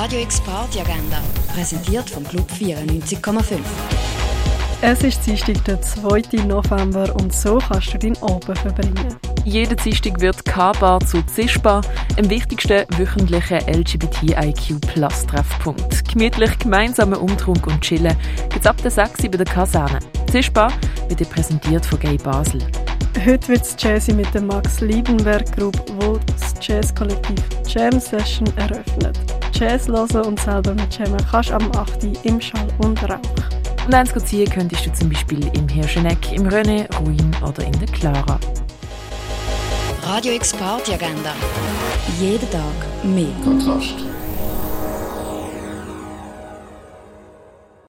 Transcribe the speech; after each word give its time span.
Radio 0.00 0.20
X 0.20 0.40
Party 0.42 0.78
Agenda, 0.78 1.20
präsentiert 1.52 2.08
vom 2.08 2.22
Club 2.22 2.48
94,5. 2.52 3.58
Es 4.80 5.02
ist 5.02 5.26
Dienstag, 5.26 5.64
der 5.64 5.82
2. 5.82 6.44
November 6.46 7.12
und 7.16 7.34
so 7.34 7.58
kannst 7.58 7.92
du 7.92 7.98
deinen 7.98 8.16
Abend 8.22 8.56
verbringen. 8.56 9.16
Jeden 9.44 9.76
Dienstag 9.76 10.20
wird 10.20 10.44
K-Bar 10.44 11.00
zu 11.00 11.20
Zischbar, 11.26 11.80
dem 12.16 12.30
wichtigsten 12.30 12.84
wöchentlichen 12.96 13.58
LGBTIQ-Plus-Treffpunkt. 13.66 16.08
Gemütlich 16.12 16.56
gemeinsamen 16.60 17.18
Umtrunk 17.18 17.66
und 17.66 17.80
Chillen 17.80 18.16
gibt's 18.50 18.68
ab 18.68 18.80
der 18.80 18.92
6 18.92 19.22
bei 19.22 19.28
der 19.30 19.46
Kaserne. 19.46 19.98
Zischbar 20.30 20.72
wird 21.08 21.18
dir 21.18 21.26
präsentiert 21.26 21.84
von 21.84 21.98
Gay 21.98 22.18
Basel. 22.18 22.64
Heute 23.26 23.48
wird 23.48 23.62
es 23.62 23.74
Jazzy 23.76 24.12
mit 24.12 24.32
der 24.32 24.42
Max 24.42 24.80
Liebenberg 24.80 25.50
Group, 25.56 25.76
wo 25.96 26.18
das 26.18 26.54
Jazz-Kollektiv 26.62 27.42
Jam 27.66 27.98
Session 27.98 28.46
eröffnet. 28.56 29.18
Jazz 29.58 29.88
hören 29.88 30.24
und 30.24 30.38
selber 30.38 30.72
mit 30.72 30.96
Jammen 30.96 31.18
kannst 31.28 31.50
du 31.50 31.54
am 31.54 31.72
8. 31.72 32.04
im 32.22 32.40
Schall 32.40 32.68
und 32.78 33.02
Rauch. 33.02 33.18
Und 33.86 33.92
eins 33.92 34.12
ziehen 34.24 34.48
könntest 34.48 34.86
du 34.86 34.92
zum 34.92 35.08
Beispiel 35.08 35.50
im 35.52 35.66
Hirscheneck, 35.66 36.32
im 36.32 36.46
René, 36.46 36.86
Ruin 37.00 37.34
oder 37.42 37.64
in 37.64 37.72
der 37.72 37.88
Clara. 37.88 38.38
Radio 40.04 40.34
X 40.34 40.52
Party 40.52 40.94
Agenda. 40.94 41.34
Jeden 42.20 42.48
Tag 42.52 42.62
mehr. 43.02 43.26
Kontrast. 43.42 43.96